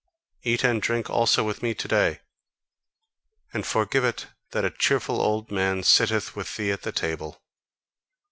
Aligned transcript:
Eat 0.41 0.63
and 0.63 0.81
drink 0.81 1.11
also 1.11 1.43
with 1.43 1.61
me 1.61 1.75
to 1.75 1.87
day, 1.87 2.21
and 3.53 3.67
forgive 3.67 4.03
it 4.03 4.25
that 4.49 4.65
a 4.65 4.71
cheerful 4.71 5.21
old 5.21 5.51
man 5.51 5.83
sitteth 5.83 6.35
with 6.35 6.57
thee 6.57 6.71
at 6.71 6.81
table!" 6.95 7.39